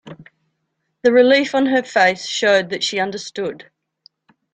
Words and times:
The 1.03 1.11
relief 1.11 1.53
on 1.53 1.67
her 1.67 1.83
face 1.83 2.25
showed 2.25 2.71
that 2.71 2.83
she 2.83 2.99
understood. 2.99 3.69